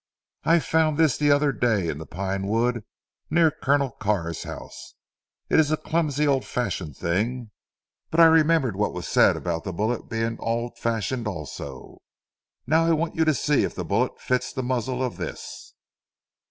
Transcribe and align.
"I 0.45 0.57
found 0.57 0.97
this 0.97 1.15
the 1.15 1.29
other 1.29 1.51
day 1.51 1.87
in 1.87 1.99
the 1.99 2.07
Pine 2.07 2.47
wood 2.47 2.83
near 3.29 3.51
Colonel 3.51 3.91
Carr's 3.91 4.41
house. 4.41 4.95
It 5.47 5.59
is 5.59 5.69
a 5.71 5.77
clumsy 5.77 6.25
old 6.25 6.43
fashioned 6.43 6.97
thing; 6.97 7.51
but 8.09 8.19
I 8.19 8.25
remembered 8.25 8.75
what 8.75 8.93
was 8.95 9.07
said 9.07 9.37
about 9.37 9.63
the 9.63 9.71
bullet 9.71 10.09
being 10.09 10.37
old 10.39 10.75
fashioned 10.79 11.27
also. 11.27 11.99
Now 12.65 12.87
I 12.87 12.93
want 12.93 13.13
you 13.13 13.25
to 13.25 13.33
see 13.35 13.63
if 13.63 13.75
the 13.75 13.85
bullet 13.85 14.19
fits 14.19 14.51
the 14.51 14.63
muzzle 14.63 15.03
of 15.03 15.17
this." 15.17 15.75